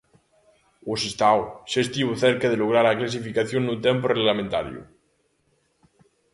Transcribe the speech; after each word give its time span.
O 0.91 0.93
Sestao 1.03 1.41
xa 1.71 1.79
estivo 1.85 2.19
cerca 2.23 2.47
de 2.49 2.59
lograr 2.61 2.85
a 2.87 2.97
clasificación 2.99 3.61
no 3.65 3.75
tempo 3.85 4.05
regulamentario. 4.13 4.81